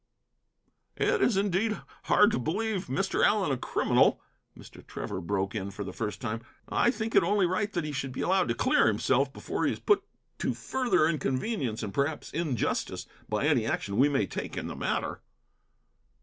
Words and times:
"It 0.97 1.21
is 1.21 1.37
indeed 1.37 1.79
hard 2.05 2.31
to 2.31 2.39
believe 2.39 2.87
Mr. 2.87 3.23
Allen 3.23 3.51
a 3.51 3.55
criminal," 3.55 4.19
Mr. 4.57 4.83
Trevor 4.87 5.21
broke 5.21 5.53
in 5.53 5.69
for 5.69 5.83
the 5.83 5.93
first 5.93 6.19
time. 6.19 6.41
"I 6.67 6.89
think 6.89 7.13
it 7.13 7.21
only 7.21 7.45
right 7.45 7.71
that 7.73 7.83
he 7.83 7.91
should 7.91 8.11
be 8.11 8.21
allowed 8.21 8.47
to 8.47 8.55
clear 8.55 8.87
himself 8.87 9.31
before 9.31 9.67
he 9.67 9.73
is 9.73 9.79
put 9.79 10.03
to 10.39 10.55
further 10.55 11.07
inconvenience, 11.07 11.83
and 11.83 11.93
perhaps 11.93 12.33
injustice, 12.33 13.05
by 13.29 13.45
any 13.45 13.63
action 13.63 13.97
we 13.97 14.09
may 14.09 14.25
take 14.25 14.57
in 14.57 14.65
the 14.65 14.75
matter." 14.75 15.21